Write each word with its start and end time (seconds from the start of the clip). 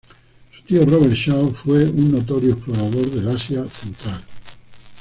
Su 0.55 0.63
tío 0.63 0.83
Robert 0.83 1.13
Shaw 1.13 1.53
fue 1.53 1.85
un 1.87 2.11
notorio 2.13 2.53
explorador 2.53 3.07
del 3.11 3.27
Asia 3.29 3.63
Central. 3.69 4.23